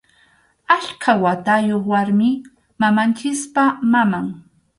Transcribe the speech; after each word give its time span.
Achka 0.75 1.11
watayuq 1.23 1.83
warmi, 1.91 2.29
mamanchikpa 2.79 3.63
maman. 3.91 4.27